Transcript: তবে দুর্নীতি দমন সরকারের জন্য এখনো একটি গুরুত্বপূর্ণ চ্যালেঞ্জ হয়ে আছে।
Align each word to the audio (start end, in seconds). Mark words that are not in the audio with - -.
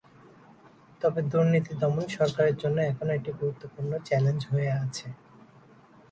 তবে 1.01 1.19
দুর্নীতি 1.31 1.73
দমন 1.81 2.05
সরকারের 2.17 2.55
জন্য 2.61 2.77
এখনো 2.91 3.11
একটি 3.13 3.31
গুরুত্বপূর্ণ 3.39 3.91
চ্যালেঞ্জ 4.07 4.41
হয়ে 4.51 4.71
আছে। 4.83 5.07